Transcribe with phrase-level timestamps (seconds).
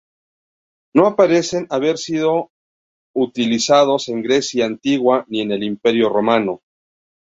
[0.95, 2.49] No parecen haber sido
[3.15, 6.63] utilizados en Grecia antigua ni en el imperio romano.